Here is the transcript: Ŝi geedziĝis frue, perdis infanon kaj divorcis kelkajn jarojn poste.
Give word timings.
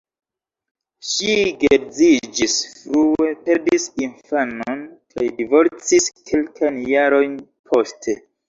Ŝi 1.09 1.33
geedziĝis 1.63 2.55
frue, 2.79 3.27
perdis 3.49 3.87
infanon 4.07 4.83
kaj 5.15 5.29
divorcis 5.43 6.11
kelkajn 6.31 6.85
jarojn 6.97 7.39
poste. 7.73 8.21